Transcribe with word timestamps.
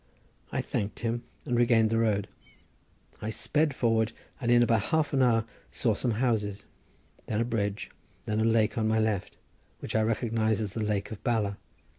I 0.51 0.61
thanked 0.61 1.01
him 1.01 1.25
and 1.45 1.55
regained 1.55 1.91
the 1.91 1.99
road. 1.99 2.27
I 3.21 3.29
sped 3.29 3.75
onward 3.83 4.13
and 4.39 4.49
in 4.49 4.63
about 4.63 4.85
half 4.85 5.13
an 5.13 5.21
hour 5.21 5.45
saw 5.69 5.93
some 5.93 6.09
houses, 6.17 6.65
then 7.27 7.39
a 7.39 7.45
bridge, 7.45 7.91
then 8.25 8.41
a 8.41 8.43
lake 8.43 8.79
on 8.79 8.87
my 8.87 8.97
left, 8.97 9.37
which 9.79 9.95
I 9.95 10.01
recognised 10.01 10.59
as 10.59 10.73
the 10.73 10.79
lake 10.81 11.11
of 11.11 11.23
Bala. 11.23 11.59